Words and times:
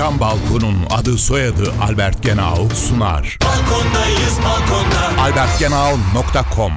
Cam 0.00 0.20
Balkon'un 0.20 0.76
adı 0.90 1.18
soyadı 1.18 1.72
Albert 1.82 2.22
Genau 2.22 2.68
sunar. 2.68 3.38
Balkondayız 3.44 4.38
balkonda. 4.44 5.22
albertgenau.com 5.22 6.72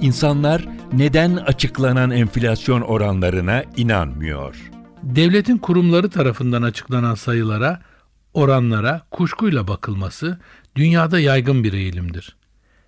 İnsanlar 0.00 0.68
neden 0.92 1.36
açıklanan 1.36 2.10
enflasyon 2.10 2.80
oranlarına 2.80 3.64
inanmıyor? 3.76 4.56
Devletin 5.02 5.58
kurumları 5.58 6.10
tarafından 6.10 6.62
açıklanan 6.62 7.14
sayılara, 7.14 7.82
oranlara 8.34 9.02
kuşkuyla 9.10 9.68
bakılması 9.68 10.38
dünyada 10.76 11.20
yaygın 11.20 11.64
bir 11.64 11.72
eğilimdir. 11.72 12.36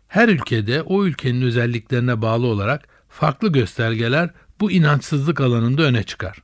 Her 0.09 0.29
ülkede 0.29 0.83
o 0.83 1.05
ülkenin 1.05 1.43
özelliklerine 1.43 2.23
bağlı 2.23 2.47
olarak 2.47 2.89
farklı 3.09 3.53
göstergeler 3.53 4.31
bu 4.61 4.71
inançsızlık 4.71 5.41
alanında 5.41 5.83
öne 5.83 6.03
çıkar. 6.03 6.43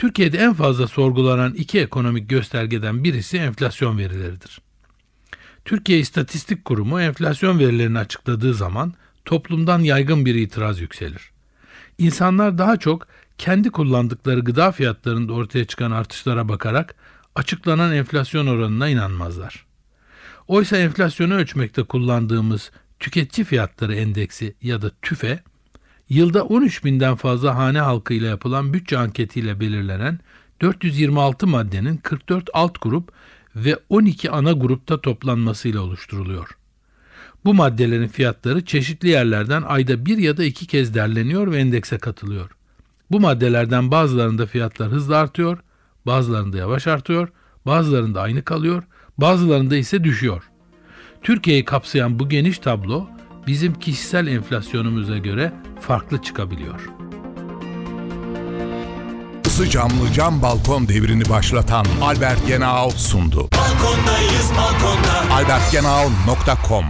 Türkiye'de 0.00 0.38
en 0.38 0.54
fazla 0.54 0.86
sorgulanan 0.86 1.54
iki 1.54 1.80
ekonomik 1.80 2.30
göstergeden 2.30 3.04
birisi 3.04 3.38
enflasyon 3.38 3.98
verileridir. 3.98 4.60
Türkiye 5.64 5.98
İstatistik 5.98 6.64
Kurumu 6.64 7.00
enflasyon 7.00 7.58
verilerini 7.58 7.98
açıkladığı 7.98 8.54
zaman 8.54 8.94
toplumdan 9.24 9.78
yaygın 9.78 10.26
bir 10.26 10.34
itiraz 10.34 10.80
yükselir. 10.80 11.30
İnsanlar 11.98 12.58
daha 12.58 12.76
çok 12.76 13.06
kendi 13.38 13.70
kullandıkları 13.70 14.40
gıda 14.40 14.72
fiyatlarında 14.72 15.32
ortaya 15.32 15.64
çıkan 15.64 15.90
artışlara 15.90 16.48
bakarak 16.48 16.94
açıklanan 17.34 17.92
enflasyon 17.92 18.46
oranına 18.46 18.88
inanmazlar. 18.88 19.66
Oysa 20.48 20.76
enflasyonu 20.76 21.34
ölçmekte 21.34 21.82
kullandığımız 21.82 22.70
tüketici 22.98 23.44
fiyatları 23.44 23.94
endeksi 23.94 24.54
ya 24.62 24.82
da 24.82 24.90
TÜFE, 25.02 25.42
yılda 26.10 26.44
13 26.44 26.84
binden 26.84 27.14
fazla 27.14 27.56
hane 27.56 27.80
halkıyla 27.80 28.28
yapılan 28.28 28.72
bütçe 28.72 28.98
anketiyle 28.98 29.60
belirlenen 29.60 30.20
426 30.60 31.46
maddenin 31.46 31.96
44 31.96 32.50
alt 32.52 32.80
grup 32.82 33.12
ve 33.56 33.78
12 33.88 34.30
ana 34.30 34.52
grupta 34.52 35.00
toplanmasıyla 35.00 35.80
oluşturuluyor. 35.80 36.56
Bu 37.44 37.54
maddelerin 37.54 38.08
fiyatları 38.08 38.64
çeşitli 38.64 39.08
yerlerden 39.08 39.62
ayda 39.62 40.06
bir 40.06 40.18
ya 40.18 40.36
da 40.36 40.44
iki 40.44 40.66
kez 40.66 40.94
derleniyor 40.94 41.52
ve 41.52 41.58
endekse 41.58 41.98
katılıyor. 41.98 42.50
Bu 43.10 43.20
maddelerden 43.20 43.90
bazılarında 43.90 44.46
fiyatlar 44.46 44.88
hızla 44.88 45.16
artıyor, 45.16 45.58
bazılarında 46.06 46.56
yavaş 46.56 46.86
artıyor, 46.86 47.28
bazılarında 47.66 48.20
aynı 48.20 48.42
kalıyor, 48.42 48.82
bazılarında 49.18 49.76
ise 49.76 50.04
düşüyor. 50.04 50.42
Türkiye'yi 51.22 51.64
kapsayan 51.64 52.18
bu 52.18 52.28
geniş 52.28 52.58
tablo 52.58 53.08
bizim 53.46 53.74
kişisel 53.74 54.26
enflasyonumuza 54.26 55.18
göre 55.18 55.52
farklı 55.80 56.22
çıkabiliyor. 56.22 56.80
Isı 59.46 59.70
camlı 59.70 60.12
cam 60.14 60.42
balkon 60.42 60.88
devrini 60.88 61.28
başlatan 61.28 61.86
Albert 62.02 62.46
Genau 62.46 62.90
sundu. 62.90 63.48
Balkondayız 63.52 64.50
balkonda. 64.56 65.34
albertgenau.com 65.34 66.84